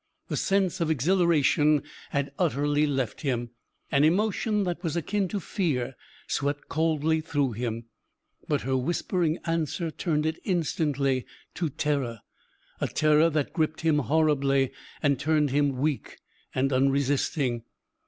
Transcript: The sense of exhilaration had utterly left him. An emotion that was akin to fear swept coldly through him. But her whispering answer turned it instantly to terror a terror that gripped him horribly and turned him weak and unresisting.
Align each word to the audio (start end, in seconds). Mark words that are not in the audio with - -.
The 0.29 0.35
sense 0.35 0.81
of 0.81 0.89
exhilaration 0.89 1.83
had 2.09 2.31
utterly 2.39 2.87
left 2.87 3.21
him. 3.21 3.51
An 3.91 4.03
emotion 4.03 4.63
that 4.63 4.81
was 4.81 4.95
akin 4.95 5.27
to 5.27 5.39
fear 5.39 5.93
swept 6.27 6.67
coldly 6.69 7.21
through 7.21 7.51
him. 7.51 7.85
But 8.47 8.61
her 8.61 8.75
whispering 8.75 9.37
answer 9.45 9.91
turned 9.91 10.25
it 10.25 10.39
instantly 10.43 11.27
to 11.53 11.69
terror 11.69 12.21
a 12.79 12.87
terror 12.87 13.29
that 13.29 13.53
gripped 13.53 13.81
him 13.81 13.99
horribly 13.99 14.71
and 15.03 15.19
turned 15.19 15.51
him 15.51 15.77
weak 15.77 16.17
and 16.55 16.73
unresisting. 16.73 17.61